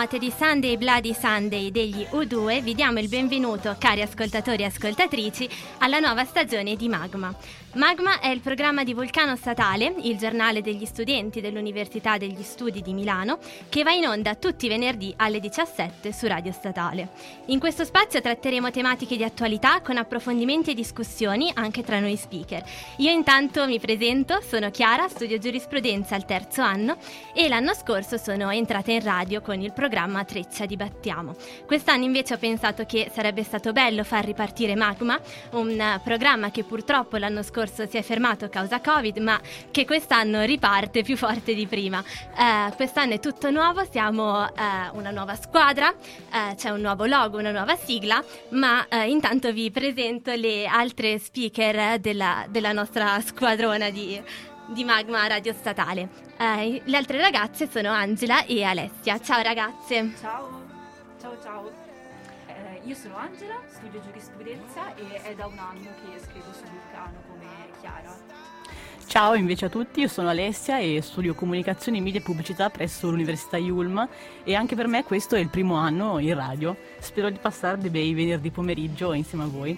[0.00, 5.46] Note di Sunday Bloody Sunday degli U2 vi diamo il benvenuto, cari ascoltatori e ascoltatrici,
[5.80, 7.36] alla nuova stagione di Magma.
[7.74, 12.94] Magma è il programma di Vulcano Statale, il giornale degli studenti dell'Università degli Studi di
[12.94, 17.10] Milano, che va in onda tutti i venerdì alle 17 su Radio Statale.
[17.46, 22.64] In questo spazio tratteremo tematiche di attualità con approfondimenti e discussioni anche tra noi speaker.
[22.96, 26.96] Io intanto mi presento, sono Chiara, studio giurisprudenza al terzo anno
[27.34, 29.88] e l'anno scorso sono entrata in radio con il programma
[30.24, 31.34] Treccia Dibattiamo.
[31.66, 35.18] Quest'anno invece ho pensato che sarebbe stato bello far ripartire Magma,
[35.52, 39.84] un programma che purtroppo l'anno scorso scorso si è fermato a causa Covid, ma che
[39.84, 42.02] quest'anno riparte più forte di prima.
[42.02, 44.52] Eh, quest'anno è tutto nuovo, siamo eh,
[44.92, 49.70] una nuova squadra, eh, c'è un nuovo logo, una nuova sigla, ma eh, intanto vi
[49.70, 54.20] presento le altre speaker della, della nostra squadrona di,
[54.72, 56.08] di Magma Radio Statale.
[56.38, 59.18] Eh, le altre ragazze sono Angela e Alessia.
[59.20, 60.12] Ciao ragazze.
[60.20, 60.62] Ciao,
[61.20, 61.70] ciao ciao.
[62.46, 67.22] Eh, io sono Angela, studio giurisprudenza e è da un anno che scrivo su Vulcano
[67.28, 67.46] come
[67.80, 68.16] Chiara.
[69.06, 73.56] Ciao invece a tutti, io sono Alessia e studio comunicazione, media e pubblicità presso l'Università
[73.56, 74.08] Yulm
[74.44, 76.76] e anche per me questo è il primo anno in radio.
[77.00, 79.76] Spero di passare dei bei venerdì pomeriggio insieme a voi.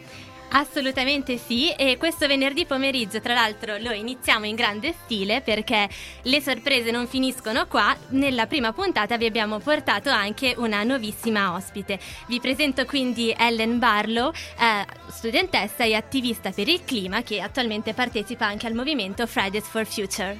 [0.55, 5.89] Assolutamente sì e questo venerdì pomeriggio tra l'altro lo iniziamo in grande stile perché
[6.22, 11.98] le sorprese non finiscono qua, nella prima puntata vi abbiamo portato anche una nuovissima ospite.
[12.27, 18.45] Vi presento quindi Ellen Barlow, eh, studentessa e attivista per il clima che attualmente partecipa
[18.45, 20.39] anche al movimento Fridays for Future.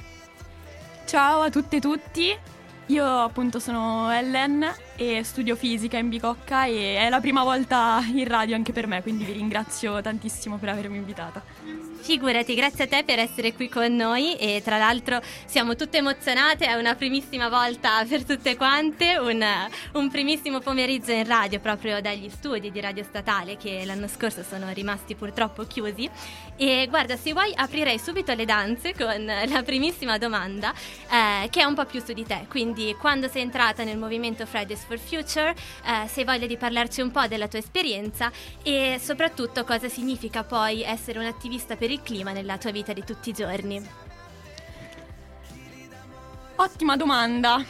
[1.07, 2.37] Ciao a tutte e tutti,
[2.87, 8.27] io appunto sono Ellen e studio fisica in Bicocca e è la prima volta in
[8.27, 11.91] radio anche per me, quindi vi ringrazio tantissimo per avermi invitata.
[12.03, 16.65] Figurati, grazie a te per essere qui con noi e tra l'altro siamo tutte emozionate,
[16.65, 19.41] è una primissima volta per tutte quante, un,
[19.93, 24.69] un primissimo pomeriggio in radio proprio dagli studi di Radio Statale che l'anno scorso sono
[24.73, 26.09] rimasti purtroppo chiusi
[26.57, 30.73] e guarda, se vuoi aprirei subito le danze con la primissima domanda
[31.09, 34.45] eh, che è un po' più su di te, quindi quando sei entrata nel movimento
[34.45, 35.55] Fridays for Future,
[35.85, 40.43] eh, se hai voglia di parlarci un po' della tua esperienza e soprattutto cosa significa
[40.43, 43.81] poi essere un attivista per il clima nella tua vita di tutti i giorni?
[46.55, 47.63] Ottima domanda,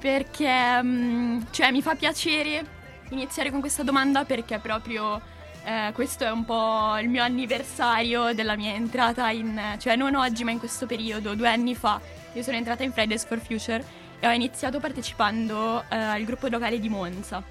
[0.00, 2.78] perché mm, cioè, mi fa piacere
[3.10, 5.20] iniziare con questa domanda perché proprio
[5.64, 10.44] eh, questo è un po' il mio anniversario della mia entrata in, cioè non oggi
[10.44, 12.00] ma in questo periodo, due anni fa,
[12.32, 13.84] io sono entrata in Fridays for Future
[14.20, 17.42] e ho iniziato partecipando eh, al gruppo locale di Monza.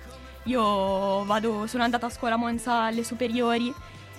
[0.43, 3.73] Io vado, sono andata a scuola a Monza alle superiori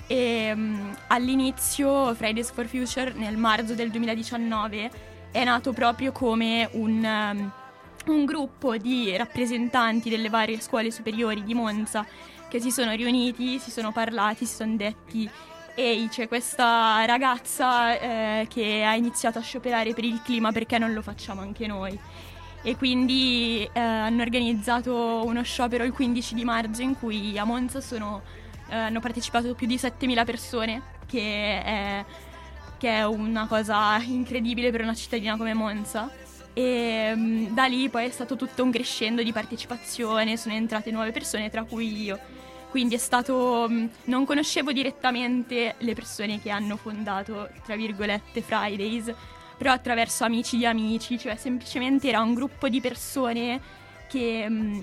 [0.07, 4.91] e um, all'inizio Fridays for Future nel marzo del 2019
[5.31, 7.53] è nato proprio come un, um,
[8.07, 12.05] un gruppo di rappresentanti delle varie scuole superiori di Monza
[12.49, 15.31] che si sono riuniti, si sono parlati, si sono detti
[15.75, 20.93] ehi c'è questa ragazza eh, che ha iniziato a scioperare per il clima perché non
[20.93, 21.99] lo facciamo anche noi
[22.63, 27.81] e quindi eh, hanno organizzato uno sciopero il 15 di marzo in cui a Monza
[27.81, 28.23] sono
[28.71, 32.05] eh, hanno partecipato più di 7.000 persone, che è,
[32.79, 36.11] che è, una cosa incredibile per una cittadina come Monza.
[36.53, 41.11] E um, da lì poi è stato tutto un crescendo di partecipazione, sono entrate nuove
[41.11, 42.19] persone, tra cui io.
[42.71, 43.67] Quindi è stato.
[43.69, 49.13] Um, non conoscevo direttamente le persone che hanno fondato, tra virgolette, Fridays,
[49.61, 53.61] però attraverso amici di amici, cioè semplicemente era un gruppo di persone
[54.09, 54.83] che, um,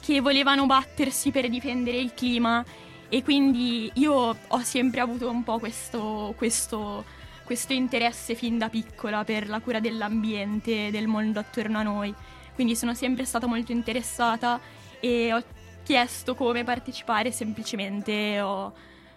[0.00, 2.64] che volevano battersi per difendere il clima
[3.08, 7.04] e quindi io ho sempre avuto un po' questo, questo,
[7.44, 12.12] questo interesse fin da piccola per la cura dell'ambiente, del mondo attorno a noi.
[12.52, 14.58] Quindi sono sempre stata molto interessata
[14.98, 15.40] e ho
[15.84, 18.72] chiesto come partecipare, semplicemente ho,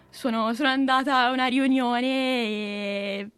[0.08, 3.30] sono, sono, andata a una riunione e,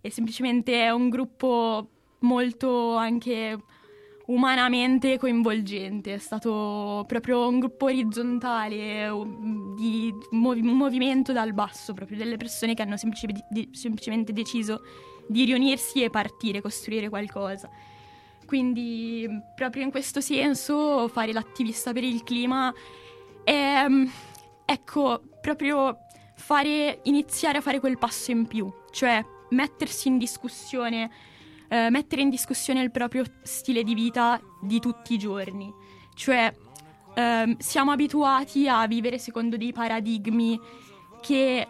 [0.00, 1.88] e semplicemente è un gruppo
[2.20, 3.58] molto anche
[4.26, 9.10] umanamente coinvolgente, è stato proprio un gruppo orizzontale,
[9.74, 14.82] di un movimento dal basso, proprio delle persone che hanno semplice- di- semplicemente deciso
[15.26, 17.70] di riunirsi e partire, costruire qualcosa.
[18.44, 22.72] Quindi proprio in questo senso fare l'attivista per il clima
[23.44, 23.86] è,
[24.64, 25.98] ecco, proprio
[26.34, 31.10] fare, iniziare a fare quel passo in più, cioè mettersi in discussione
[31.68, 35.72] eh, mettere in discussione il proprio stile di vita di tutti i giorni.
[36.14, 36.52] Cioè,
[37.14, 40.58] ehm, siamo abituati a vivere secondo dei paradigmi
[41.20, 41.66] che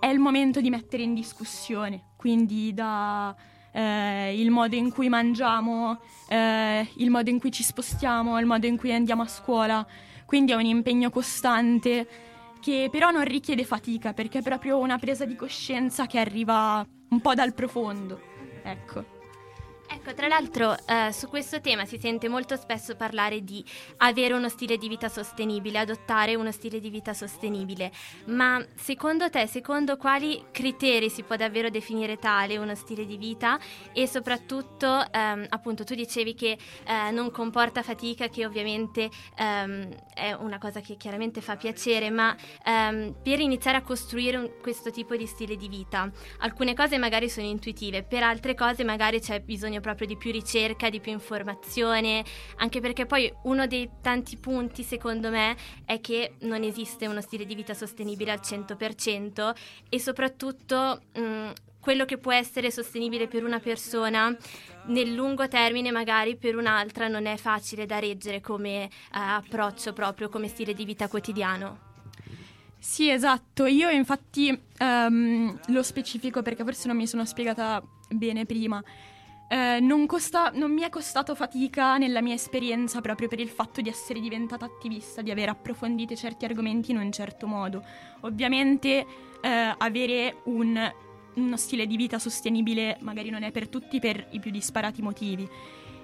[0.00, 3.34] è il momento di mettere in discussione, quindi da,
[3.72, 8.66] eh, il modo in cui mangiamo, eh, il modo in cui ci spostiamo, il modo
[8.66, 9.86] in cui andiamo a scuola.
[10.24, 12.08] Quindi è un impegno costante
[12.58, 17.20] che però non richiede fatica perché è proprio una presa di coscienza che arriva un
[17.20, 18.18] po' dal profondo.
[18.62, 19.21] Ecco.
[19.94, 23.62] Ecco, tra l'altro eh, su questo tema si sente molto spesso parlare di
[23.98, 27.92] avere uno stile di vita sostenibile, adottare uno stile di vita sostenibile,
[28.26, 33.58] ma secondo te, secondo quali criteri si può davvero definire tale uno stile di vita?
[33.92, 40.32] E soprattutto, ehm, appunto, tu dicevi che eh, non comporta fatica, che ovviamente ehm, è
[40.32, 42.34] una cosa che chiaramente fa piacere, ma
[42.64, 47.28] ehm, per iniziare a costruire un, questo tipo di stile di vita, alcune cose magari
[47.28, 52.24] sono intuitive, per altre cose magari c'è bisogno proprio di più ricerca, di più informazione,
[52.56, 57.44] anche perché poi uno dei tanti punti secondo me è che non esiste uno stile
[57.44, 59.54] di vita sostenibile al 100%
[59.90, 61.50] e soprattutto mh,
[61.82, 64.34] quello che può essere sostenibile per una persona
[64.86, 70.28] nel lungo termine magari per un'altra non è facile da reggere come uh, approccio proprio
[70.28, 71.90] come stile di vita quotidiano.
[72.82, 73.66] Sì, esatto.
[73.66, 78.82] Io infatti um, lo specifico perché forse non mi sono spiegata bene prima.
[79.52, 83.82] Eh, non, costa, non, mi è costato fatica nella mia esperienza proprio per il fatto
[83.82, 87.84] di essere diventata attivista, di aver approfondito certi argomenti in un certo modo.
[88.20, 89.04] Ovviamente
[89.42, 90.92] eh, avere un,
[91.34, 95.46] uno stile di vita sostenibile magari non è per tutti per i più disparati motivi.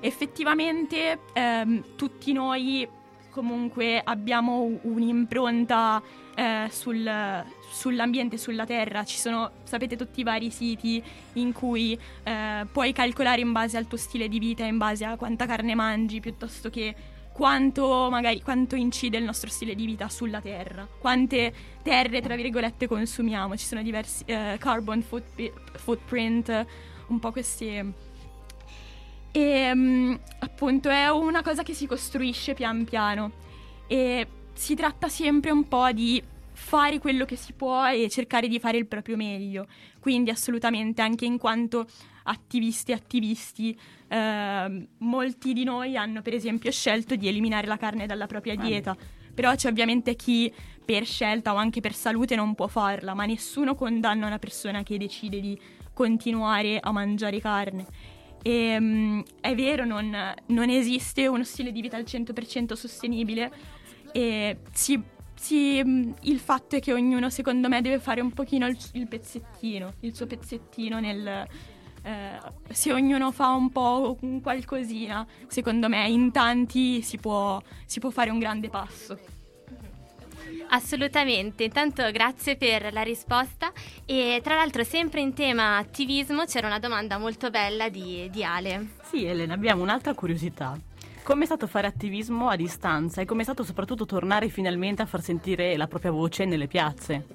[0.01, 2.87] Effettivamente ehm, tutti noi
[3.31, 6.03] comunque abbiamo un'impronta
[6.35, 9.05] eh, sul, sull'ambiente, sulla terra.
[9.05, 11.03] Ci sono, sapete, tutti i vari siti
[11.35, 15.17] in cui eh, puoi calcolare in base al tuo stile di vita, in base a
[15.17, 16.95] quanta carne mangi, piuttosto che
[17.33, 21.53] quanto, magari, quanto incide il nostro stile di vita sulla terra, quante
[21.83, 23.57] terre, tra virgolette, consumiamo.
[23.57, 26.67] Ci sono diversi eh, carbon foot, footprint,
[27.09, 28.07] un po' queste...
[29.33, 33.33] E um, appunto è una cosa che si costruisce pian piano
[33.87, 36.23] e si tratta sempre un po' di
[36.53, 39.67] fare quello che si può e cercare di fare il proprio meglio.
[40.01, 41.87] Quindi assolutamente anche in quanto
[42.25, 43.79] attivisti e attivisti,
[44.09, 48.97] eh, molti di noi hanno per esempio scelto di eliminare la carne dalla propria dieta.
[49.35, 50.53] Però c'è ovviamente chi
[50.85, 54.99] per scelta o anche per salute non può farla, ma nessuno condanna una persona che
[54.99, 55.59] decide di
[55.93, 57.87] continuare a mangiare carne.
[58.49, 60.17] E, um, è vero, non,
[60.47, 63.53] non, esiste uno stile di vita al 100% sostenibile
[64.11, 64.99] e si
[65.35, 69.07] sì, mm, il fatto è che ognuno secondo me deve fare un pochino il, il
[69.07, 71.47] pezzettino, il suo pezzettino nel...
[72.03, 72.39] Eh,
[72.71, 78.09] se ognuno fa un po' un qualcosina, secondo me in tanti si può, si può
[78.09, 79.38] fare un grande passo.
[80.71, 83.73] Assolutamente, intanto grazie per la risposta
[84.05, 88.89] e tra l'altro sempre in tema attivismo c'era una domanda molto bella di, di Ale.
[89.03, 90.79] Sì Elena, abbiamo un'altra curiosità.
[91.23, 95.07] Come è stato fare attivismo a distanza e come è stato soprattutto tornare finalmente a
[95.07, 97.27] far sentire la propria voce nelle piazze?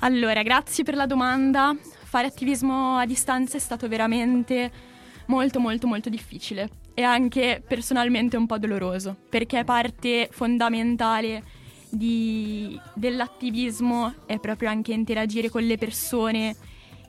[0.00, 1.76] Allora, grazie per la domanda.
[1.80, 4.70] Fare attivismo a distanza è stato veramente
[5.26, 11.44] molto molto molto difficile e anche personalmente un po' doloroso, perché parte fondamentale
[11.88, 16.56] di, dell'attivismo è proprio anche interagire con le persone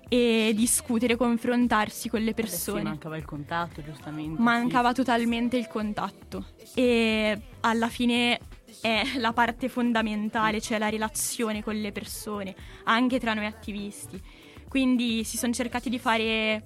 [0.08, 2.82] e discutere, confrontarsi con le persone.
[2.82, 4.40] Eh sì, mancava il contatto, giustamente.
[4.40, 4.96] Mancava sì.
[4.98, 8.40] totalmente il contatto e alla fine
[8.82, 12.54] è la parte fondamentale, cioè la relazione con le persone,
[12.84, 14.22] anche tra noi attivisti.
[14.68, 16.62] Quindi si sono cercati di fare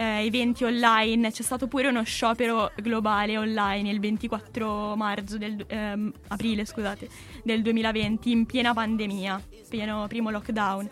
[0.00, 6.10] eh, eventi online, c'è stato pure uno sciopero globale online il 24 marzo del, ehm,
[6.28, 7.06] aprile, scusate,
[7.44, 10.90] del 2020 in piena pandemia, pieno primo lockdown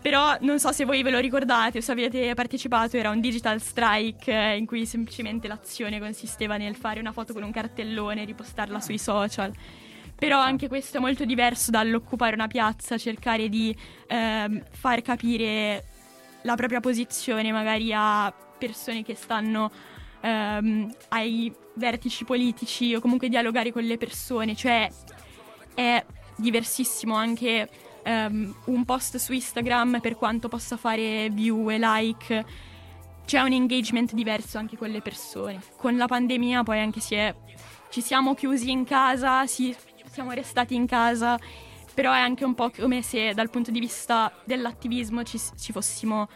[0.00, 3.58] però non so se voi ve lo ricordate o se avete partecipato, era un digital
[3.58, 8.24] strike eh, in cui semplicemente l'azione consisteva nel fare una foto con un cartellone e
[8.26, 9.50] ripostarla sui social.
[10.14, 13.74] Però anche questo è molto diverso dall'occupare una piazza, cercare di
[14.06, 15.93] eh, far capire
[16.44, 19.70] la propria posizione magari a persone che stanno
[20.20, 24.90] ehm, ai vertici politici o comunque dialogare con le persone, cioè
[25.74, 26.04] è
[26.36, 27.68] diversissimo anche
[28.04, 32.44] um, un post su Instagram per quanto possa fare view e like,
[33.24, 35.60] c'è un engagement diverso anche con le persone.
[35.76, 37.34] Con la pandemia poi anche si è,
[37.90, 39.74] ci siamo chiusi in casa, si,
[40.10, 41.38] siamo restati in casa,
[41.94, 46.28] però è anche un po' come se dal punto di vista dell'attivismo ci, ci fossimo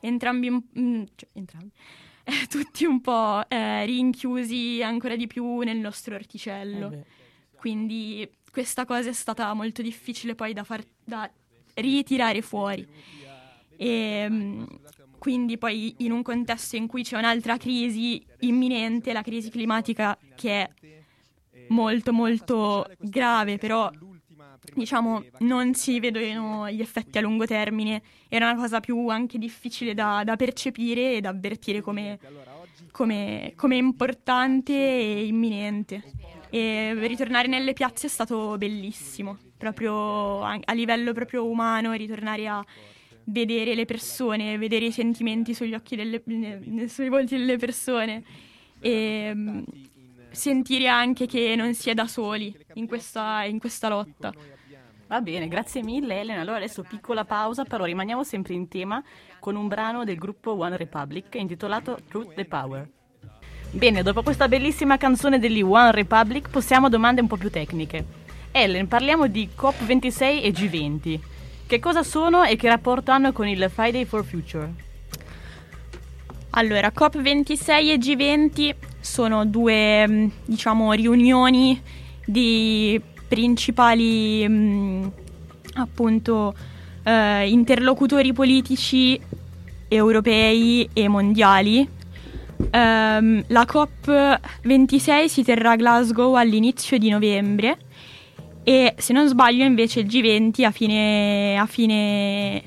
[0.00, 1.70] entrambi, mm, cioè, entrambi
[2.24, 6.90] eh, tutti un po' eh, rinchiusi ancora di più nel nostro orticello.
[6.92, 7.04] Eh
[7.56, 11.30] Quindi questa cosa è stata molto difficile poi da, far, da
[11.74, 12.86] ritirare fuori.
[13.76, 14.64] E, mm,
[15.18, 20.50] quindi poi in un contesto in cui c'è un'altra crisi imminente, la crisi climatica che
[20.50, 20.70] è
[21.68, 23.90] molto molto grave, però
[24.74, 29.94] diciamo non si vedono gli effetti a lungo termine, era una cosa più anche difficile
[29.94, 32.18] da, da percepire e da avvertire come,
[32.90, 36.02] come, come importante e imminente.
[36.50, 42.64] E ritornare nelle piazze è stato bellissimo, proprio a livello proprio umano, ritornare a
[43.26, 46.22] vedere le persone, vedere i sentimenti sugli occhi delle,
[46.88, 48.22] sui volti delle persone
[48.80, 49.62] e mm,
[50.30, 54.32] sentire anche che non si è da soli in questa, in questa lotta.
[55.08, 56.40] Va bene, grazie mille Elena.
[56.40, 59.02] Allora adesso piccola pausa, però rimaniamo sempre in tema
[59.38, 62.88] con un brano del gruppo One Republic intitolato Truth the Power.
[63.70, 68.04] Bene, dopo questa bellissima canzone degli One Republic possiamo a domande un po' più tecniche.
[68.50, 71.20] Ellen, parliamo di COP26 e G20.
[71.66, 74.72] Che cosa sono e che rapporto hanno con il Friday for Future?
[76.50, 81.80] Allora, COP26 e G20 sono due, mm, diciamo, riunioni
[82.24, 85.06] di principali, mh, mm,
[85.74, 86.54] appunto,
[87.02, 89.20] eh, interlocutori politici
[89.88, 91.88] europei e mondiali.
[92.58, 97.76] Um, la COP26 si terrà a Glasgow all'inizio di novembre
[98.64, 102.62] e se non sbaglio invece il G20 a fine, a fine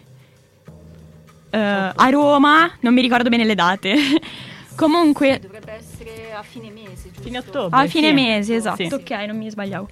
[1.52, 1.58] uh,
[1.96, 3.96] a Roma, non mi ricordo bene le date.
[4.78, 7.22] Comunque dovrebbe essere a fine mese, giusto?
[7.22, 7.78] Fine ottobre.
[7.78, 8.14] A fine sì.
[8.14, 8.94] mese, esatto, sì.
[8.94, 9.90] ok, non mi sbagliavo.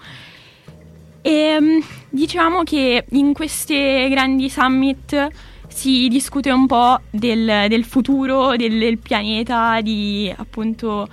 [1.28, 5.28] E um, diciamo che in queste grandi summit
[5.68, 11.06] si discute un po' del, del futuro del, del, pianeta, di appunto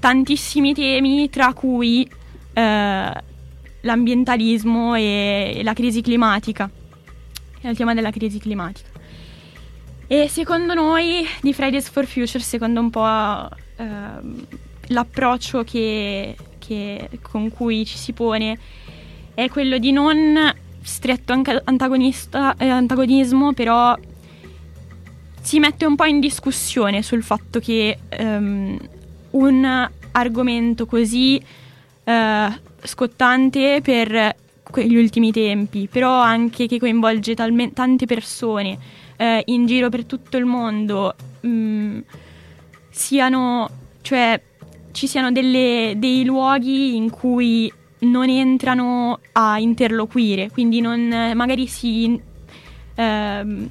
[0.00, 2.02] tantissimi temi, tra cui
[2.52, 3.12] eh,
[3.80, 6.68] l'ambientalismo e la crisi climatica,
[7.60, 8.88] il tema della crisi climatica.
[10.08, 13.86] E secondo noi di Fridays for Future, secondo un po' eh,
[14.88, 18.58] l'approccio che, che, con cui ci si pone
[19.44, 23.96] è quello di non stretto eh, antagonismo, però
[25.40, 28.76] si mette un po' in discussione sul fatto che um,
[29.30, 31.42] un argomento così
[32.04, 34.36] uh, scottante per
[34.74, 38.78] gli ultimi tempi, però anche che coinvolge talme- tante persone
[39.16, 42.02] uh, in giro per tutto il mondo, um,
[42.90, 43.70] siano,
[44.02, 44.38] cioè,
[44.92, 52.20] ci siano delle, dei luoghi in cui non entrano a interloquire, quindi non, magari si,
[52.94, 53.66] eh,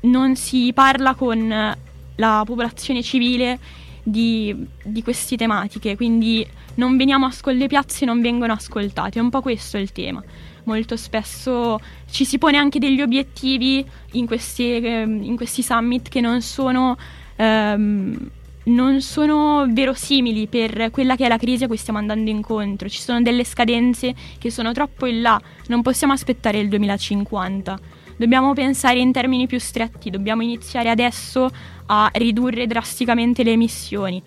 [0.00, 1.76] non si parla con
[2.16, 3.58] la popolazione civile
[4.02, 9.30] di, di queste tematiche, quindi non veniamo ascol- le piazze non vengono ascoltate, è un
[9.30, 10.22] po' questo il tema.
[10.64, 11.78] Molto spesso
[12.10, 16.96] ci si pone anche degli obiettivi in questi, eh, in questi summit che non sono
[17.36, 18.30] ehm,
[18.64, 22.88] non sono verosimili per quella che è la crisi a cui stiamo andando incontro.
[22.88, 27.78] Ci sono delle scadenze che sono troppo in là, non possiamo aspettare il 2050.
[28.16, 31.50] Dobbiamo pensare in termini più stretti, dobbiamo iniziare adesso
[31.86, 34.22] a ridurre drasticamente le emissioni.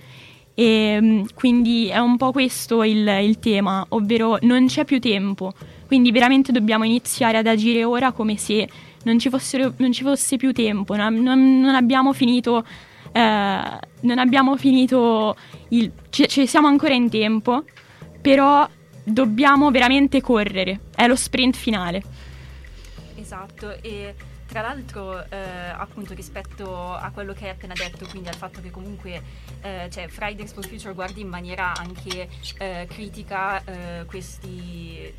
[0.53, 5.53] E mm, quindi è un po' questo il, il tema, ovvero non c'è più tempo.
[5.86, 8.67] Quindi veramente dobbiamo iniziare ad agire ora come se
[9.03, 12.65] non ci, fossero, non ci fosse più tempo, non, non, non abbiamo finito
[13.17, 15.36] eh, non abbiamo finito
[15.69, 15.91] il...
[16.09, 17.63] ci, ci siamo ancora in tempo,
[18.21, 18.67] però
[19.03, 22.03] dobbiamo veramente correre, è lo sprint finale.
[23.15, 24.13] Esatto, e
[24.47, 25.38] tra l'altro, eh,
[25.75, 29.21] appunto, rispetto a quello che hai appena detto, quindi al fatto che comunque
[29.62, 35.13] eh, cioè, Fridays for Future guardi in maniera anche eh, critica eh, questi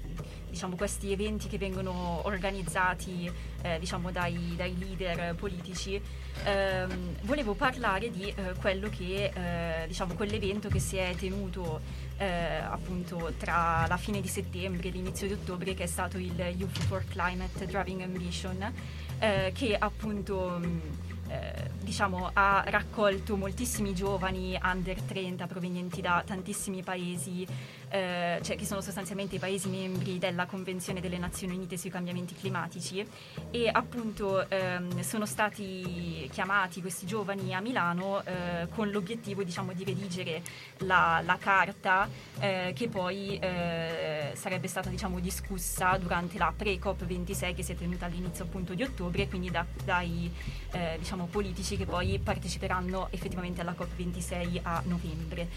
[0.50, 3.31] diciamo, questi eventi che vengono organizzati
[3.62, 6.00] eh, diciamo, dai, dai, leader politici,
[6.45, 11.81] ehm, volevo parlare di eh, quello che, eh, diciamo, quell'evento che si è tenuto
[12.19, 16.38] eh, appunto tra la fine di settembre e l'inizio di ottobre, che è stato il
[16.57, 18.73] Youth for Climate Driving Ambition,
[19.19, 20.59] eh, che appunto...
[20.59, 27.47] Mh, eh, diciamo, ha raccolto moltissimi giovani under 30 provenienti da tantissimi paesi
[27.90, 32.35] eh, cioè che sono sostanzialmente i Paesi membri della Convenzione delle Nazioni Unite sui cambiamenti
[32.35, 33.07] climatici
[33.50, 39.85] e appunto ehm, sono stati chiamati questi giovani a Milano eh, con l'obiettivo diciamo, di
[39.85, 40.42] redigere
[40.78, 47.62] la, la carta eh, che poi eh, sarebbe stata diciamo, discussa durante la pre-COP26 che
[47.62, 50.33] si è tenuta all'inizio appunto di ottobre, quindi da, dai
[50.73, 55.49] eh, diciamo, politici che poi parteciperanno effettivamente alla COP26 a novembre.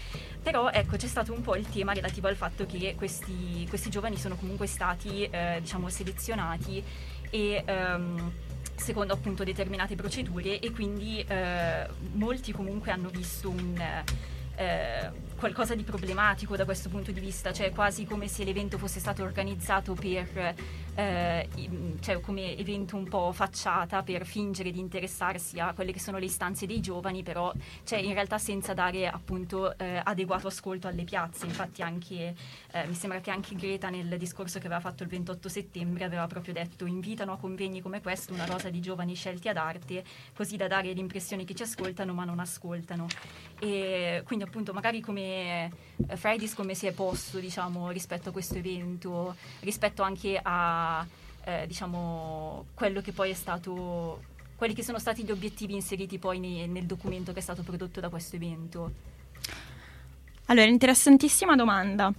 [0.42, 4.16] Però ecco c'è stato un po' il tema relativo al fatto che questi, questi giovani
[4.16, 6.82] sono comunque stati eh, diciamo, selezionati
[7.30, 8.32] e um,
[8.74, 14.02] secondo appunto determinate procedure e quindi eh, molti comunque hanno visto un...
[14.56, 19.00] Eh, qualcosa di problematico da questo punto di vista, cioè quasi come se l'evento fosse
[19.00, 20.54] stato organizzato per
[20.94, 21.48] eh,
[22.00, 26.26] cioè come evento un po' facciata per fingere di interessarsi a quelle che sono le
[26.26, 27.52] istanze dei giovani, però
[27.84, 31.46] cioè, in realtà senza dare appunto eh, adeguato ascolto alle piazze.
[31.46, 32.34] Infatti anche
[32.72, 36.26] eh, mi sembra che anche Greta nel discorso che aveva fatto il 28 settembre aveva
[36.26, 40.04] proprio detto invitano a convegni come questo una rosa di giovani scelti ad arte,
[40.36, 43.06] così da dare l'impressione che ci ascoltano ma non ascoltano.
[43.58, 48.56] E quindi appunto magari come eh, Fridays come si è posto diciamo rispetto a questo
[48.56, 51.06] evento, rispetto anche a
[51.44, 54.22] eh, diciamo, quello che poi è stato,
[54.56, 58.00] quelli che sono stati gli obiettivi inseriti poi nei, nel documento che è stato prodotto
[58.00, 58.92] da questo evento?
[60.46, 62.12] Allora, interessantissima domanda.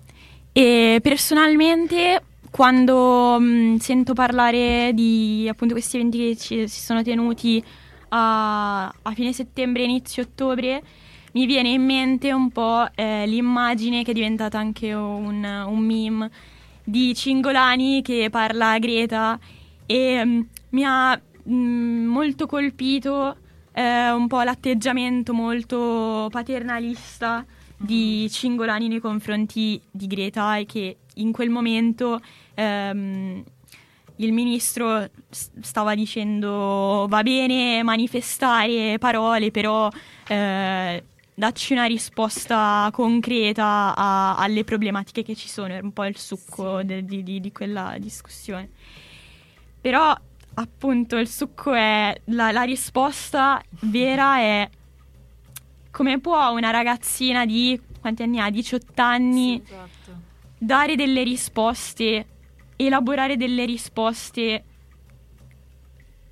[0.51, 7.01] E personalmente quando mh, mm, sento parlare di appunto questi eventi che ci, si sono
[7.01, 7.63] tenuti
[8.09, 10.83] a, a, fine settembre, inizio ottobre,
[11.33, 16.29] mi viene in mente un po' eh, l'immagine che è diventata anche un, un meme
[16.83, 19.39] di Cingolani che parla a Greta
[19.85, 21.55] e um, mi ha um,
[22.05, 23.37] molto colpito
[23.71, 27.45] eh, un po' l'atteggiamento molto paternalista
[27.77, 32.19] di Cingolani nei confronti di Greta e che in quel momento
[32.53, 33.43] ehm,
[34.17, 39.89] il ministro stava dicendo va bene manifestare parole però
[40.27, 46.17] eh, dacci una risposta concreta a, alle problematiche che ci sono, è un po' il
[46.17, 46.85] succo sì.
[46.85, 48.69] de, di, di, di, quella discussione.
[49.81, 50.15] Però
[50.55, 54.69] appunto il succo è la, la risposta vera è
[55.89, 58.49] come può una ragazzina di quanti anni ha?
[58.49, 60.21] 18 anni sì, esatto.
[60.57, 62.25] dare delle risposte,
[62.75, 64.63] elaborare delle risposte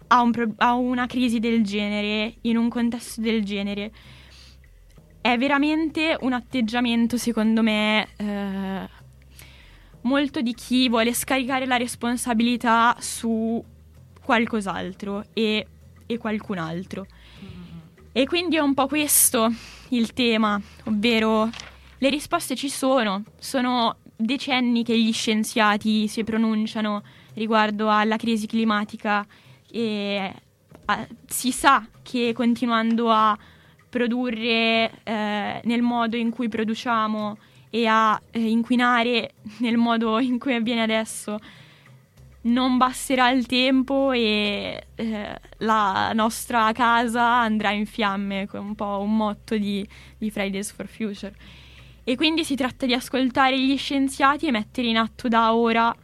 [0.07, 3.91] a, un a una crisi del genere, in un contesto del genere
[5.21, 8.89] è veramente un atteggiamento, secondo me, eh,
[10.01, 13.63] molto di chi vuole scaricare la responsabilità su
[14.23, 15.67] qualcos'altro e,
[16.05, 17.05] e qualcun altro.
[18.11, 19.49] E quindi è un po' questo
[19.89, 21.49] il tema, ovvero
[21.97, 27.03] le risposte ci sono, sono decenni che gli scienziati si pronunciano
[27.33, 29.25] riguardo alla crisi climatica
[29.69, 30.33] e
[30.85, 33.37] a, si sa che continuando a
[33.91, 37.37] produrre eh, nel modo in cui produciamo
[37.69, 41.37] e a eh, inquinare nel modo in cui avviene adesso
[42.43, 48.99] non basterà il tempo e eh, la nostra casa andrà in fiamme, con un po'
[49.01, 51.33] un motto di, di Fridays for Future.
[52.03, 55.95] E quindi si tratta di ascoltare gli scienziati e mettere in atto da ora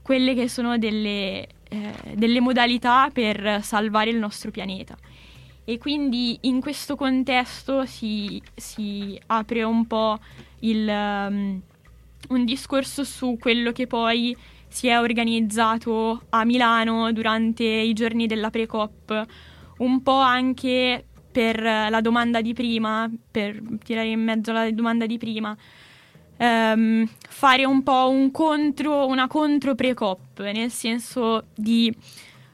[0.00, 4.96] quelle che sono delle, eh, delle modalità per salvare il nostro pianeta.
[5.64, 10.18] E quindi in questo contesto si, si apre un po'
[10.60, 11.60] il, um,
[12.28, 14.36] un discorso su quello che poi
[14.68, 19.26] si è organizzato a Milano durante i giorni della pre-COP,
[19.78, 25.16] un po' anche per la domanda di prima, per tirare in mezzo la domanda di
[25.16, 25.56] prima,
[26.38, 31.94] um, fare un po' un contro, una contro pre-COP, nel senso di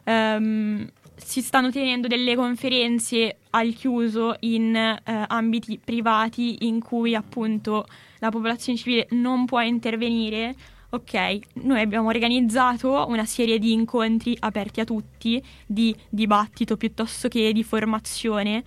[0.04, 0.86] um,
[1.22, 7.86] si stanno tenendo delle conferenze al chiuso in eh, ambiti privati in cui appunto
[8.18, 10.54] la popolazione civile non può intervenire.
[10.90, 17.52] Ok, noi abbiamo organizzato una serie di incontri aperti a tutti, di dibattito piuttosto che
[17.52, 18.64] di formazione,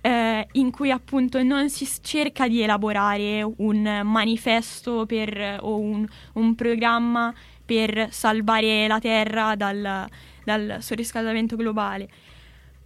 [0.00, 6.54] eh, in cui appunto non si cerca di elaborare un manifesto per, o un, un
[6.54, 10.08] programma per salvare la Terra dal,
[10.46, 12.08] dal surriscaldamento globale,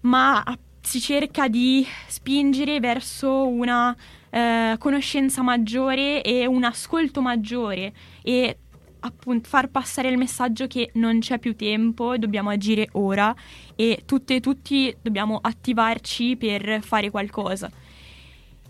[0.01, 0.42] ma
[0.81, 3.94] si cerca di spingere verso una
[4.31, 7.92] eh, conoscenza maggiore e un ascolto maggiore
[8.23, 8.57] e
[9.01, 13.35] appunto far passare il messaggio che non c'è più tempo, dobbiamo agire ora
[13.77, 17.70] e tutte e tutti dobbiamo attivarci per fare qualcosa.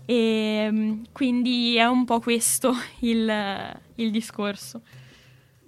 [0.03, 4.81] E mm, quindi è un po' questo il, il discorso.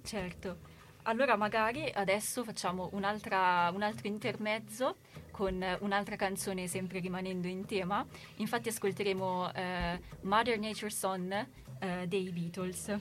[0.02, 0.63] Certo.
[1.06, 4.96] Allora magari adesso facciamo un altro intermezzo
[5.30, 8.06] con un'altra canzone sempre rimanendo in tema.
[8.36, 12.98] Infatti ascolteremo eh, Mother Nature Son eh, dei Beatles.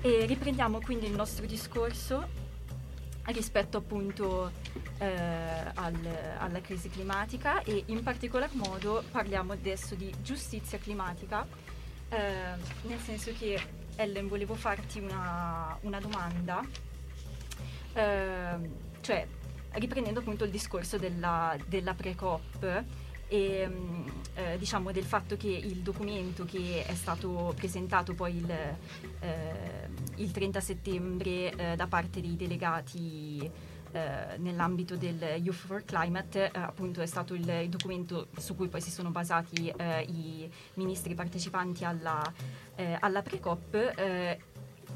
[0.00, 2.28] E riprendiamo quindi il nostro discorso
[3.24, 4.52] rispetto appunto
[4.98, 5.06] eh,
[5.74, 11.44] al, alla crisi climatica e in particolar modo parliamo adesso di giustizia climatica,
[12.10, 16.62] eh, nel senso che Ellen, volevo farti una, una domanda.
[17.94, 18.68] Ehm,
[19.00, 19.26] cioè
[19.72, 22.84] riprendendo appunto il discorso della, della pre-COP
[23.28, 23.68] e
[24.34, 30.30] eh, diciamo del fatto che il documento che è stato presentato poi il, eh, il
[30.30, 33.50] 30 settembre eh, da parte dei delegati
[33.92, 38.80] eh, nell'ambito del Youth for Climate, eh, appunto è stato il, documento su cui poi
[38.80, 42.22] si sono basati eh, i ministri partecipanti alla,
[43.00, 44.44] alla pre-COP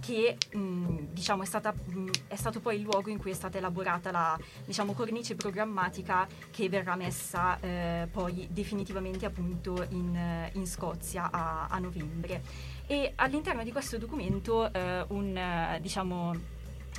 [0.01, 3.59] che mh, diciamo, è, stata, mh, è, stato poi il luogo in cui è stata
[3.59, 11.31] elaborata la diciamo, cornice programmatica che verrà messa eh, poi definitivamente appunto in, in Scozia
[11.31, 12.43] a, a, novembre.
[12.87, 16.35] E all'interno di questo documento eh, un, diciamo,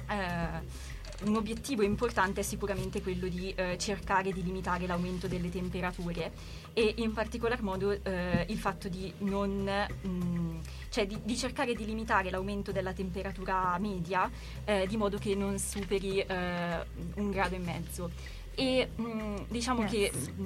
[0.09, 6.31] eh, un obiettivo importante è sicuramente quello di eh, cercare di limitare l'aumento delle temperature
[6.73, 11.73] e in particolar modo eh, il fatto di non mh, mm, cioè di, di, cercare
[11.73, 14.29] di limitare l'aumento della temperatura media
[14.65, 18.11] eh, di modo che non superi eh, un grado e mezzo
[18.55, 19.91] e mh, mm, diciamo yes.
[19.91, 20.43] che mh,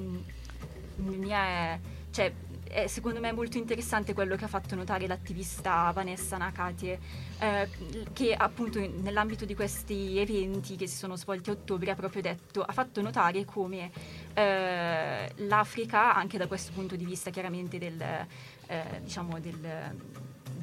[1.00, 1.78] mm, mi è
[2.10, 2.32] cioè
[2.68, 6.98] è secondo me molto interessante quello che ha fatto notare l'attivista Vanessa Nakate,
[7.38, 7.68] eh,
[8.12, 12.62] che appunto nell'ambito di questi eventi che si sono svolti a ottobre ha proprio detto,
[12.62, 13.90] ha fatto notare come
[14.34, 19.94] eh, l'Africa, anche da questo punto di vista chiaramente del, eh, diciamo del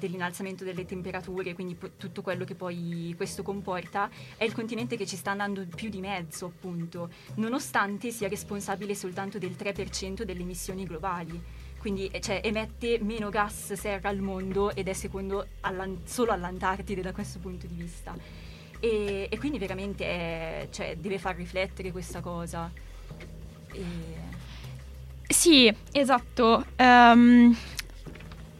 [0.03, 5.05] dell'innalzamento delle temperature, quindi p- tutto quello che poi questo comporta, è il continente che
[5.05, 10.83] ci sta andando più di mezzo, appunto, nonostante sia responsabile soltanto del 3% delle emissioni
[10.85, 11.41] globali
[11.83, 17.01] quindi eh, cioè, emette meno gas serra al mondo ed è secondo allan- solo all'Antartide
[17.01, 18.15] da questo punto di vista.
[18.79, 22.71] E, e quindi veramente è, cioè, deve far riflettere questa cosa.
[23.73, 23.83] E...
[25.27, 26.67] Sì, esatto.
[26.77, 27.53] Um,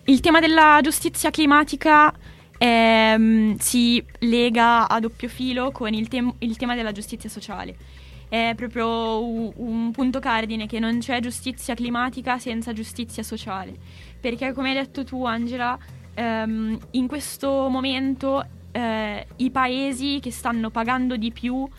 [0.04, 2.14] il tema della giustizia climatica
[2.60, 8.02] um, si lega a doppio filo con il, tem- il tema della giustizia sociale
[8.34, 13.76] è proprio un, un punto cardine che non c'è giustizia climatica senza giustizia sociale.
[14.20, 15.78] Perché come hai detto tu Angela,
[16.16, 21.70] ehm, in questo momento eh, i paesi che stanno pagando di più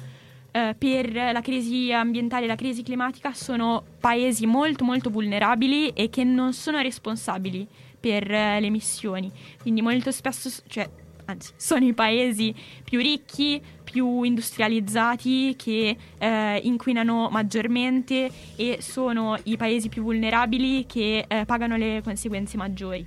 [0.53, 6.09] eh, per la crisi ambientale e la crisi climatica sono paesi molto molto vulnerabili e
[6.09, 7.67] che non sono responsabili
[7.99, 9.29] per eh, le emissioni.
[9.61, 10.89] Quindi molto spesso, cioè,
[11.27, 19.57] anzi, sono i paesi più ricchi, più industrializzati che eh, inquinano maggiormente e sono i
[19.57, 23.07] paesi più vulnerabili che eh, pagano le conseguenze maggiori.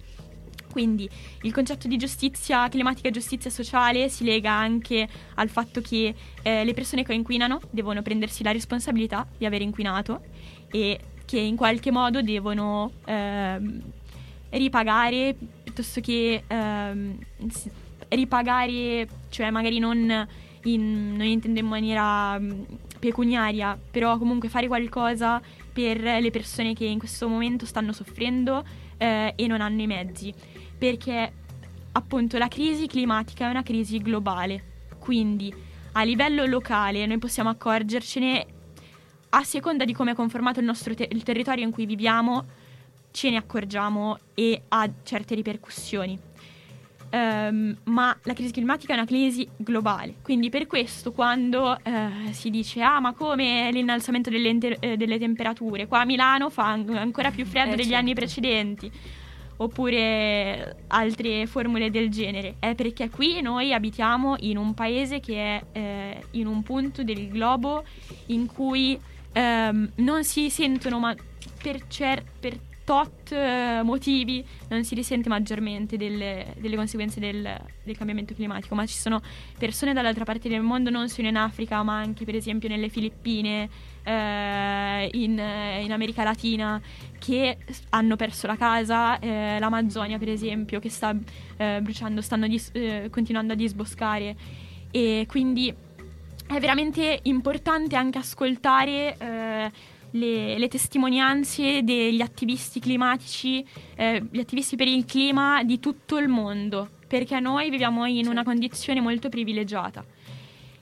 [0.71, 1.09] Quindi
[1.41, 6.63] il concetto di giustizia climatica e giustizia sociale si lega anche al fatto che eh,
[6.63, 10.21] le persone che inquinano devono prendersi la responsabilità di aver inquinato
[10.69, 13.81] e che in qualche modo devono ehm,
[14.51, 17.17] ripagare piuttosto che ehm,
[18.09, 20.27] ripagare, cioè magari non
[20.63, 22.61] in, non intendo in maniera mm,
[22.99, 25.41] pecuniaria, però comunque fare qualcosa
[25.71, 28.63] per le persone che in questo momento stanno soffrendo
[28.97, 30.33] eh, e non hanno i mezzi,
[30.77, 31.31] perché
[31.91, 35.53] appunto la crisi climatica è una crisi globale, quindi
[35.93, 38.45] a livello locale noi possiamo accorgercene
[39.29, 42.45] a seconda di come è conformato il nostro te- il territorio in cui viviamo,
[43.11, 46.26] ce ne accorgiamo e ha certe ripercussioni.
[47.09, 52.49] Um, ma la crisi climatica è una crisi globale, quindi per questo quando uh, si
[52.49, 56.97] dice ah ma come l'innalzamento delle, inter- eh, delle temperature, qua a Milano fa an-
[56.97, 57.99] ancora più freddo eh, degli certo.
[57.99, 58.91] anni precedenti,
[59.57, 65.63] oppure altre formule del genere, è perché qui noi abitiamo in un paese che è
[65.71, 67.85] eh, in un punto del globo
[68.27, 68.99] in cui
[69.31, 71.15] ehm, non si sentono ma
[71.61, 72.57] per, cer- per
[72.87, 78.85] tot eh, motivi non si risente maggiormente delle, delle conseguenze del, del, cambiamento climatico, ma
[78.85, 79.21] ci sono
[79.59, 83.69] persone dall'altra parte del mondo, non solo in Africa, ma anche per esempio nelle Filippine,
[84.03, 86.81] eh, in, in, America Latina,
[87.19, 87.57] che
[87.89, 91.13] hanno perso la casa, eh, l'Amazzonia per esempio, che sta
[91.57, 94.33] eh, bruciando, stanno dis- eh, continuando a disboscare.
[94.91, 95.75] E quindi
[96.47, 99.71] è veramente importante anche ascoltare eh,
[100.11, 103.65] le, le testimonianze degli attivisti climatici,
[103.95, 108.35] eh, gli attivisti per il clima di tutto il mondo, perché noi viviamo in una
[108.35, 108.49] certo.
[108.49, 110.05] condizione molto privilegiata.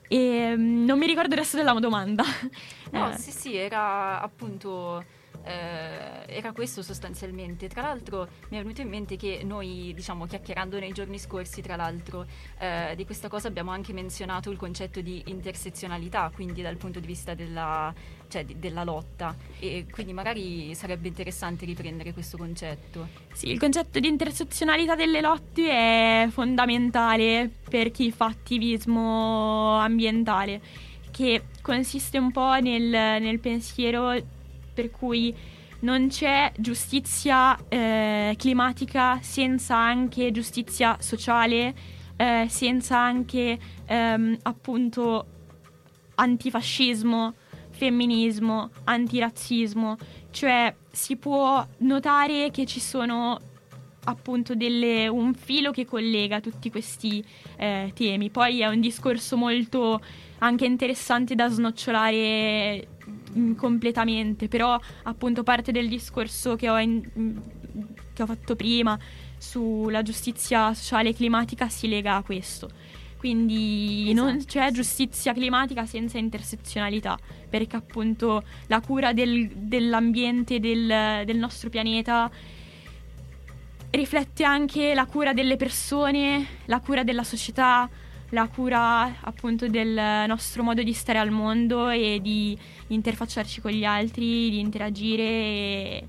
[0.07, 2.23] E mm, non mi ricordo il resto della domanda.
[2.91, 3.17] No, eh.
[3.17, 5.03] sì, sì, era appunto
[5.45, 7.67] eh, era questo sostanzialmente.
[7.67, 11.75] Tra l'altro mi è venuto in mente che noi, diciamo, chiacchierando nei giorni scorsi, tra
[11.75, 12.25] l'altro,
[12.59, 17.07] eh, di questa cosa abbiamo anche menzionato il concetto di intersezionalità, quindi dal punto di
[17.07, 17.93] vista della,
[18.35, 23.07] cioè, di, della lotta e quindi magari sarebbe interessante riprendere questo concetto.
[23.31, 30.61] Sì, il concetto di intersezionalità delle lotte è fondamentale per chi fa attivismo ambientale,
[31.11, 34.13] che consiste un po' nel, nel pensiero
[34.73, 35.33] per cui
[35.79, 41.73] non c'è giustizia eh, climatica senza anche giustizia sociale,
[42.17, 45.27] eh, senza anche ehm, appunto
[46.15, 47.33] antifascismo,
[47.75, 49.97] femminismo, antirazzismo,
[50.31, 53.39] cioè si può notare che ci sono
[54.07, 57.23] appunto delle, un filo che collega tutti questi
[57.57, 58.29] eh, temi.
[58.29, 59.99] Poi è un discorso molto
[60.39, 62.87] anche interessante da snocciolare
[63.37, 67.37] Mm, completamente, però appunto parte del discorso che ho, in, mm,
[68.13, 68.97] che ho fatto prima
[69.37, 72.69] sulla giustizia sociale e climatica si lega a questo.
[73.25, 74.23] Quindi esatto.
[74.23, 77.17] non c'è giustizia climatica senza intersezionalità,
[77.49, 82.29] perché appunto la cura del, dell'ambiente, del, del nostro pianeta
[83.89, 87.89] riflette anche la cura delle persone, la cura della società,
[88.29, 92.55] la cura appunto del nostro modo di stare al mondo e di
[92.89, 96.07] interfacciarci con gli altri, di interagire e,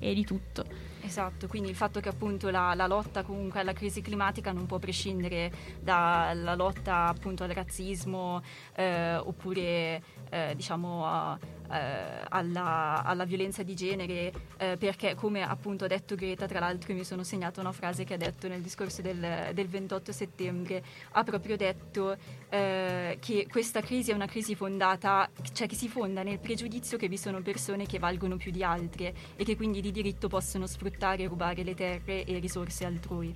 [0.00, 0.87] e di tutto.
[1.08, 4.78] Esatto, quindi il fatto che appunto la, la, lotta comunque alla crisi climatica non può
[4.78, 8.42] prescindere dalla lotta appunto al razzismo
[8.74, 15.88] eh, oppure eh, diciamo a, alla, alla, violenza di genere, eh, perché come appunto ha
[15.88, 19.50] detto Greta, tra l'altro mi sono segnata una frase che ha detto nel discorso del,
[19.52, 22.16] del 28 settembre, ha proprio detto
[22.48, 27.08] eh, che questa crisi è una crisi fondata, cioè che si fonda nel pregiudizio che
[27.08, 31.24] vi sono persone che valgono più di altre e che quindi di diritto possono sfruttare
[31.24, 33.34] e rubare le terre e risorse altrui.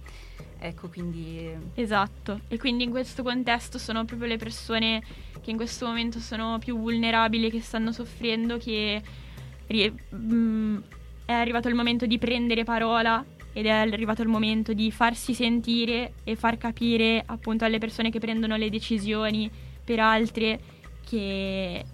[0.65, 1.53] Ecco, quindi...
[1.75, 5.03] Esatto, e quindi in questo contesto sono proprio le persone
[5.41, 8.22] che in questo momento sono più vulnerabili, che stanno soffrendo,
[8.59, 9.03] che
[10.15, 10.79] mm,
[11.25, 16.15] è arrivato il momento di prendere parola ed è arrivato il momento di farsi sentire
[16.25, 19.51] e far capire appunto alle persone che prendono le decisioni
[19.85, 20.61] per altre
[21.05, 21.85] che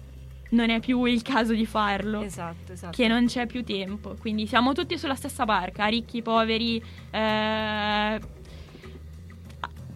[0.51, 2.21] non è più il caso di farlo.
[2.21, 2.95] Esatto, esatto.
[2.95, 4.15] Che non c'è più tempo.
[4.19, 8.19] Quindi siamo tutti sulla stessa barca, ricchi, poveri, eh,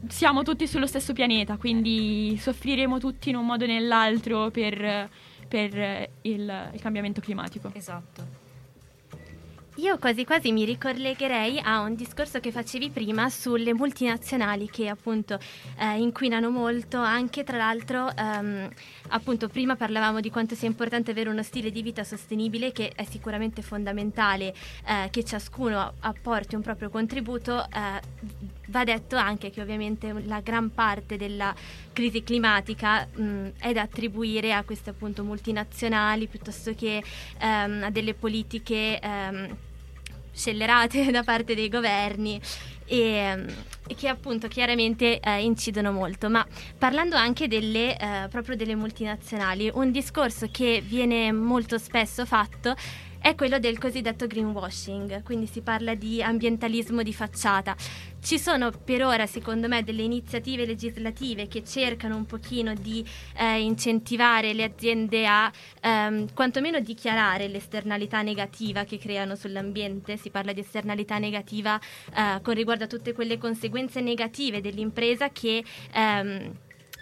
[0.07, 5.09] siamo tutti sullo stesso pianeta, quindi soffriremo tutti in un modo o nell'altro per,
[5.53, 7.69] per il, il cambiamento climatico.
[7.75, 8.41] Esatto.
[9.75, 15.37] Io quasi quasi mi ricollegherei a un discorso che facevi prima sulle multinazionali che appunto
[15.77, 18.67] eh, inquinano molto, anche tra l'altro ehm,
[19.09, 23.03] appunto prima parlavamo di quanto sia importante avere uno stile di vita sostenibile che è
[23.03, 24.55] sicuramente fondamentale
[24.87, 27.63] eh, che ciascuno apporti un proprio contributo.
[27.63, 31.53] Eh, va detto anche che ovviamente la gran parte della
[31.93, 37.03] crisi climatica mh, è da attribuire a queste appunto multinazionali piuttosto che
[37.37, 39.55] ehm, a delle politiche ehm,
[40.33, 42.41] scellerate da parte dei governi
[42.85, 43.45] e,
[43.95, 46.27] che appunto chiaramente eh, incidono molto.
[46.29, 46.43] Ma
[46.75, 52.75] parlando anche delle, eh, proprio delle multinazionali, un discorso che viene molto spesso fatto
[53.23, 57.73] è quello del cosiddetto greenwashing, quindi si parla di ambientalismo di facciata.
[58.21, 63.01] Ci sono per ora, secondo me, delle iniziative legislative che cercano un pochino di
[63.37, 70.17] eh, incentivare le aziende a ehm, quantomeno dichiarare l'esternalità negativa che creano sull'ambiente.
[70.17, 71.79] Si parla di esternalità negativa
[72.13, 76.51] eh, con riguardo a tutte quelle conseguenze negative dell'impresa che ehm,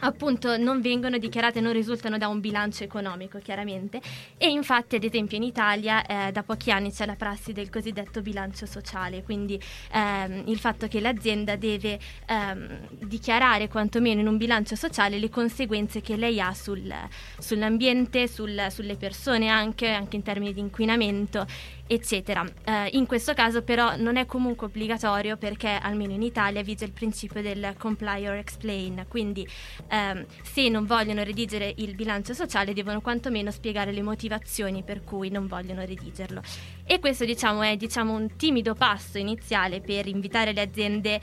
[0.02, 4.02] appunto non vengono dichiarate, non risultano da un bilancio economico chiaramente.
[4.38, 8.22] E infatti ad esempio in Italia eh, da pochi anni c'è la prassi del cosiddetto
[8.22, 9.60] bilancio sociale, quindi
[9.92, 16.02] ehm, il fatto che l'azienda deve ehm, dichiarare quantomeno in un bilancio sociale le conseguenze
[16.02, 16.94] che lei ha sul,
[17.38, 21.46] sull'ambiente, sul, sulle persone anche, anche in termini di inquinamento
[21.94, 22.46] eccetera.
[22.64, 26.92] Eh, in questo caso però non è comunque obbligatorio perché almeno in Italia vige il
[26.92, 29.46] principio del comply or explain, quindi
[29.92, 35.30] ehm, se non vogliono redigere il bilancio sociale devono quantomeno spiegare le motivazioni per cui
[35.30, 36.42] non vogliono redigerlo.
[36.86, 41.20] E questo diciamo è diciamo, un timido passo iniziale per invitare le aziende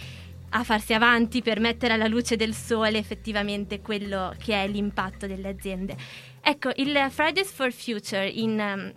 [0.51, 5.49] a farsi avanti per mettere alla luce del sole effettivamente quello che è l'impatto delle
[5.49, 5.97] aziende.
[6.41, 8.93] Ecco, il Fridays for Future in um,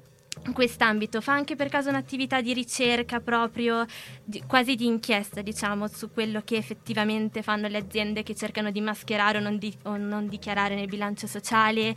[0.53, 3.85] quest'ambito fa anche per caso un'attività di ricerca proprio
[4.23, 8.81] di, quasi di inchiesta diciamo su quello che effettivamente fanno le aziende che cercano di
[8.81, 11.95] mascherare o non, di, o non dichiarare nel bilancio sociale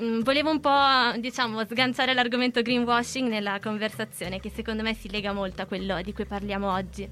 [0.00, 5.32] mm, volevo un po', diciamo, sganciare l'argomento greenwashing nella conversazione, che secondo me si lega
[5.32, 7.08] molto a quello di cui parliamo oggi.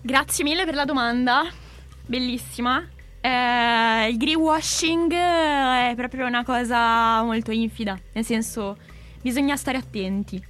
[0.00, 1.50] Grazie mille per la domanda,
[2.06, 2.95] bellissima.
[3.26, 8.76] Eh, il greenwashing è proprio una cosa molto infida, nel senso
[9.20, 10.40] bisogna stare attenti.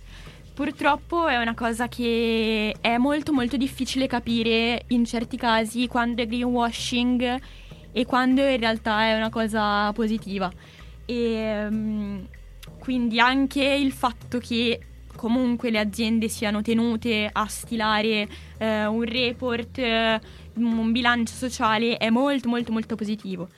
[0.53, 6.27] Purtroppo è una cosa che è molto molto difficile capire in certi casi quando è
[6.27, 7.41] greenwashing
[7.93, 10.53] e quando in realtà è una cosa positiva.
[11.07, 12.27] E um,
[12.79, 14.81] quindi anche il fatto che
[15.17, 20.21] comunque le aziende siano tenute a stilare eh, un report, eh,
[20.55, 23.49] un bilancio sociale è molto molto molto positivo.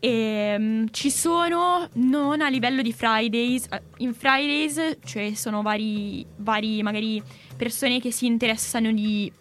[0.00, 6.24] E, um, ci sono non a livello di Fridays, eh, in Fridays cioè sono vari,
[6.36, 7.20] vari magari
[7.56, 9.32] persone che si interessano di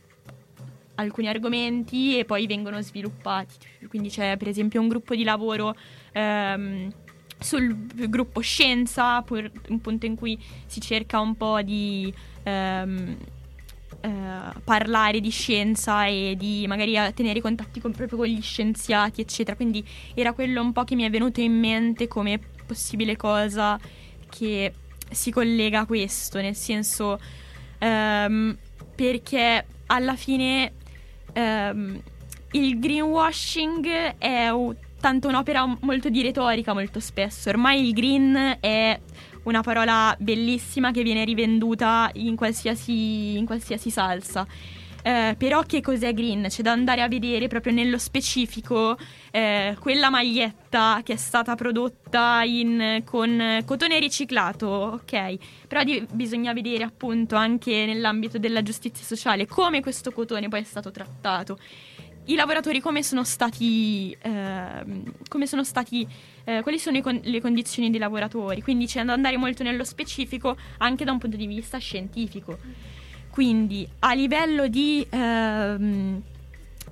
[0.96, 3.56] alcuni argomenti e poi vengono sviluppati.
[3.88, 5.76] Quindi c'è per esempio un gruppo di lavoro
[6.12, 6.92] ehm,
[7.40, 7.76] sul
[8.10, 13.18] gruppo scienza, un punto in cui si cerca un po' di ehm,
[14.02, 14.10] eh,
[14.64, 19.56] parlare di scienza e di magari tenere contatti con, proprio con gli scienziati, eccetera.
[19.56, 23.80] Quindi era quello un po' che mi è venuto in mente come possibile cosa
[24.30, 24.74] che
[25.10, 27.20] si collega a questo, nel senso
[27.80, 28.58] ehm,
[28.96, 30.74] perché alla fine
[31.34, 32.02] ehm,
[32.52, 34.50] il greenwashing è
[35.00, 37.50] tanto un'opera molto di retorica molto spesso.
[37.50, 39.00] Ormai il green è
[39.44, 44.46] una parola bellissima che viene rivenduta in qualsiasi, in qualsiasi salsa.
[45.08, 46.48] Eh, però che cos'è green?
[46.50, 48.98] C'è da andare a vedere proprio nello specifico
[49.32, 55.36] eh, quella maglietta che è stata prodotta in, con cotone riciclato, ok?
[55.66, 60.66] Però di, bisogna vedere appunto anche nell'ambito della giustizia sociale come questo cotone poi è
[60.66, 61.58] stato trattato.
[62.30, 64.86] I lavoratori come sono stati, eh,
[65.30, 66.06] come sono stati
[66.44, 70.58] eh, quali sono con- le condizioni dei lavoratori, quindi c'è da andare molto nello specifico
[70.80, 72.58] anche da un punto di vista scientifico.
[73.30, 76.22] Quindi a livello di ehm,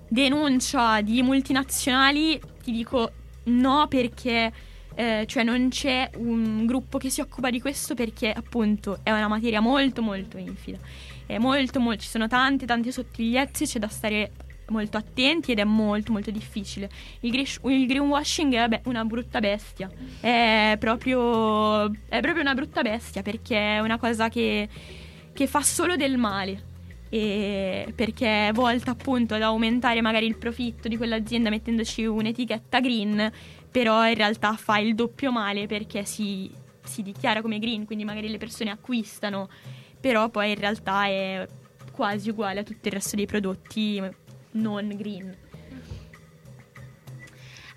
[0.08, 3.12] denuncia di multinazionali ti dico
[3.46, 4.54] no perché
[4.96, 9.28] eh, cioè non c'è un gruppo che si occupa di questo perché appunto è una
[9.28, 10.80] materia molto molto infida.
[11.26, 14.32] È molto, molto, ci sono tante tante sottigliezze, c'è da stare
[14.70, 16.90] molto attenti ed è molto molto difficile.
[17.22, 22.82] Il, grish, il greenwashing è beh, una brutta bestia, è proprio, è proprio una brutta
[22.82, 24.70] bestia perché è una cosa che
[25.36, 26.74] che fa solo del male.
[27.10, 33.32] E perché è volta appunto ad aumentare magari il profitto di quell'azienda mettendoci un'etichetta green,
[33.70, 36.50] però in realtà fa il doppio male perché si,
[36.84, 39.50] si dichiara come green, quindi magari le persone acquistano,
[40.00, 41.48] però poi in realtà è
[41.92, 44.02] quasi uguale a tutto il resto dei prodotti
[44.56, 45.36] non green.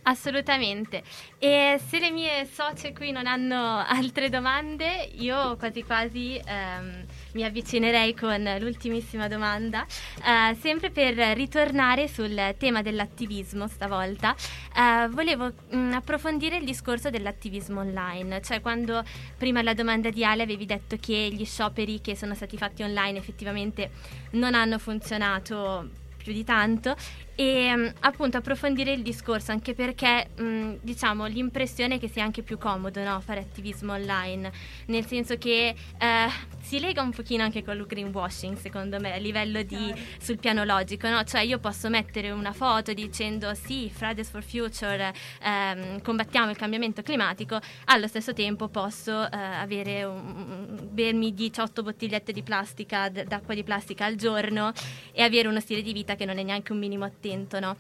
[0.09, 1.03] Assolutamente.
[1.38, 7.45] E se le mie socie qui non hanno altre domande, io quasi quasi ehm, mi
[7.45, 9.85] avvicinerei con l'ultimissima domanda,
[10.25, 14.35] eh, sempre per ritornare sul tema dell'attivismo stavolta.
[14.75, 19.05] Eh, volevo mh, mm, approfondire il discorso dell'attivismo online, cioè quando
[19.37, 23.19] prima alla domanda di Ale avevi detto che gli scioperi che sono stati fatti online
[23.19, 23.91] effettivamente
[24.31, 26.94] non hanno funzionato più di tanto
[27.35, 32.42] e mm, appunto approfondire il discorso anche perché mh, mm, diciamo l'impressione che sia anche
[32.42, 34.50] più comodo no, fare attivismo online.
[34.87, 39.16] Nel senso che eh, si lega un pochino anche con il greenwashing secondo me a
[39.16, 41.24] livello di sul piano logico no?
[41.24, 47.00] cioè io posso mettere una foto dicendo sì Fridays for Future ehm, combattiamo il cambiamento
[47.00, 53.62] climatico allo stesso tempo posso eh, avere un, bermi 18 bottigliette di plastica d'acqua di
[53.62, 54.72] plastica al giorno
[55.12, 57.76] e avere uno stile di vita che non è neanche un minimo attento, no?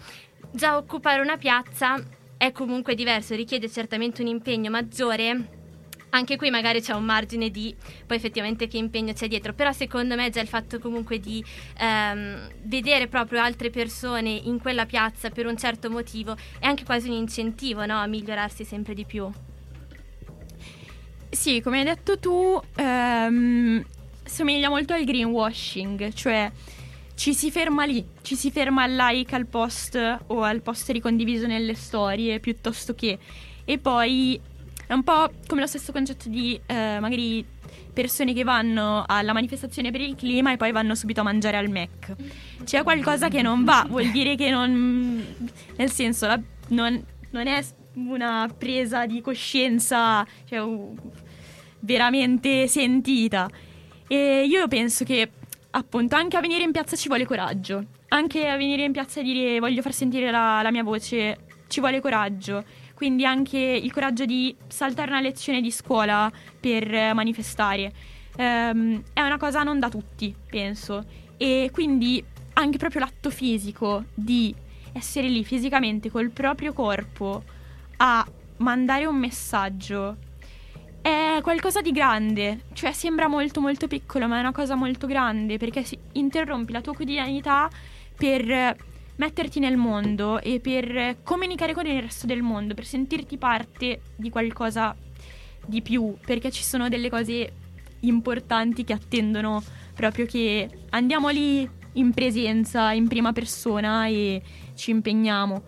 [0.50, 2.00] Già occupare una piazza
[2.36, 5.57] è comunque diverso, richiede certamente un impegno maggiore.
[6.10, 7.74] Anche qui magari c'è un margine di
[8.06, 11.44] poi effettivamente che impegno c'è dietro, però secondo me già il fatto comunque di
[11.78, 17.08] ehm, vedere proprio altre persone in quella piazza per un certo motivo è anche quasi
[17.08, 17.98] un incentivo no?
[17.98, 19.30] a migliorarsi sempre di più.
[21.30, 23.84] Sì, come hai detto tu, ehm,
[24.24, 26.50] somiglia molto al greenwashing, cioè
[27.14, 31.46] ci si ferma lì, ci si ferma al like al post o al post ricondiviso
[31.46, 33.18] nelle storie piuttosto che...
[33.64, 34.40] E poi
[34.88, 37.44] è un po' come lo stesso concetto di eh, magari
[37.92, 41.68] persone che vanno alla manifestazione per il clima e poi vanno subito a mangiare al
[41.68, 42.14] Mac.
[42.64, 45.22] C'è qualcosa che non va, vuol dire che non...
[45.76, 47.62] nel senso, la, non, non, è
[47.92, 50.66] una presa di coscienza cioè,
[51.80, 53.46] veramente sentita.
[54.06, 55.30] E io penso che
[55.70, 57.84] appunto, anche a venire in piazza ci vuole coraggio.
[58.08, 61.36] Anche a venire in piazza e dire voglio far sentire la, la mia voce
[61.68, 62.64] ci vuole coraggio.
[62.98, 66.28] Quindi anche il coraggio di saltare una lezione di scuola
[66.58, 67.92] per manifestare.
[68.36, 71.04] Um, è una cosa non da tutti, penso,
[71.36, 72.20] e quindi
[72.54, 74.52] anche proprio l'atto fisico di
[74.94, 77.44] essere lì fisicamente col proprio corpo
[77.98, 78.26] a
[78.56, 80.16] mandare un messaggio
[81.00, 85.56] è qualcosa di grande, cioè sembra molto molto piccolo, ma è una cosa molto grande
[85.56, 85.84] perché
[86.14, 87.70] interrompi la tua quotidianità
[88.16, 88.76] per
[89.18, 94.30] metterti nel mondo e per comunicare con il resto del mondo, per sentirti parte di
[94.30, 94.96] qualcosa
[95.64, 97.52] di più, perché ci sono delle cose
[98.00, 99.62] importanti che attendono
[99.94, 104.40] proprio che andiamo lì in presenza, in prima persona e
[104.74, 105.62] ci impegniamo.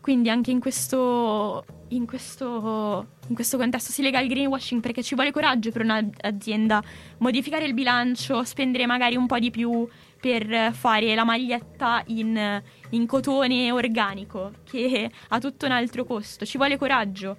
[0.00, 1.64] Quindi anche in questo,
[1.94, 6.82] in questo, in questo contesto si lega al greenwashing perché ci vuole coraggio per un'azienda
[7.18, 9.86] modificare il bilancio, spendere magari un po' di più
[10.20, 16.44] per fare la maglietta in, in cotone organico che ha tutto un altro costo.
[16.44, 17.36] Ci vuole coraggio.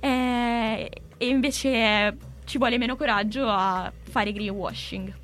[0.00, 5.22] E, e invece ci vuole meno coraggio a fare greenwashing.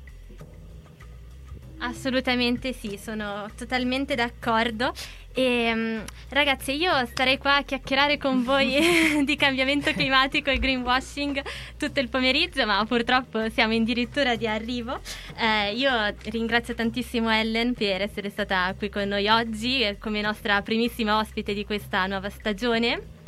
[1.79, 4.93] Assolutamente sì, sono totalmente d'accordo.
[5.33, 8.79] E mm, ragazzi, io starei qua a chiacchierare con voi
[9.25, 11.41] di cambiamento climatico e greenwashing
[11.77, 14.99] tutto il pomeriggio, ma purtroppo siamo addirittura di arrivo.
[15.37, 15.91] Eh, io
[16.25, 21.53] ringrazio tantissimo Ellen per essere stata qui con noi oggi eh, come nostra primissima ospite
[21.53, 23.19] di questa nuova stagione.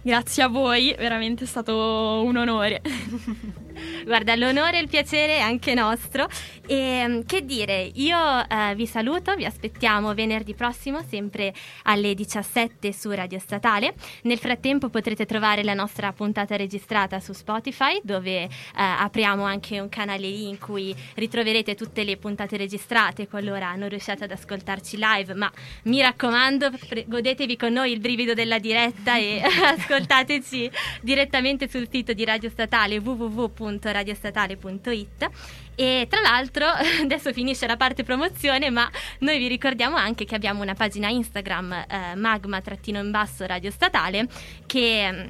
[0.00, 2.80] Grazie a voi, veramente è stato un onore.
[4.04, 6.28] Guarda, l'onore e il piacere è anche nostro.
[6.66, 8.16] E mm, che dire, io
[8.48, 11.52] eh, vi saluto, vi aspettiamo venerdì prossimo, sempre
[11.84, 13.94] alle 17 su Radio Statale.
[14.22, 19.88] Nel frattempo potrete trovare la nostra puntata registrata su Spotify, dove eh, apriamo anche un
[19.88, 25.34] canale in cui ritroverete tutte le puntate registrate qualora non riusciate ad ascoltarci live.
[25.34, 25.50] Ma
[25.84, 30.70] mi raccomando, pre- godetevi con noi il brivido della diretta e ascoltateci
[31.02, 35.30] direttamente sul sito di Radio Statale www www.radiostatale.it
[35.74, 36.66] e tra l'altro
[37.02, 38.90] adesso finisce la parte promozione ma
[39.20, 44.26] noi vi ricordiamo anche che abbiamo una pagina Instagram eh, magma-in-basso Radio Statale
[44.66, 45.26] che mm,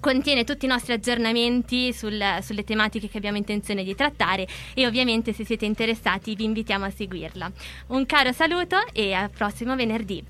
[0.00, 5.32] contiene tutti i nostri aggiornamenti sul, sulle tematiche che abbiamo intenzione di trattare e ovviamente
[5.32, 7.50] se siete interessati vi invitiamo a seguirla.
[7.88, 10.22] Un caro saluto e al prossimo venerdì.